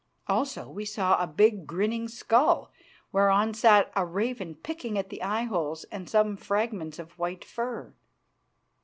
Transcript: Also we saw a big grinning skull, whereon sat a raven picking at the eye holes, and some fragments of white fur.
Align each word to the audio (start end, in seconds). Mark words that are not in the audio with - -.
Also 0.25 0.67
we 0.67 0.83
saw 0.83 1.21
a 1.21 1.27
big 1.27 1.67
grinning 1.67 2.07
skull, 2.07 2.71
whereon 3.11 3.53
sat 3.53 3.91
a 3.95 4.03
raven 4.03 4.55
picking 4.55 4.97
at 4.97 5.09
the 5.09 5.21
eye 5.21 5.43
holes, 5.43 5.83
and 5.91 6.09
some 6.09 6.35
fragments 6.35 6.97
of 6.97 7.19
white 7.19 7.45
fur. 7.45 7.93